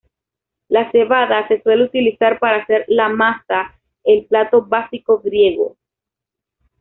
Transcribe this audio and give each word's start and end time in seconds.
La 0.67 0.89
cebada 0.91 1.47
se 1.47 1.61
suele 1.61 1.83
utilizar 1.83 2.39
para 2.39 2.63
hacer 2.63 2.85
la 2.87 3.07
"maza", 3.09 3.79
el 4.03 4.25
plato 4.25 4.63
básico 4.65 5.19
griego. 5.19 5.77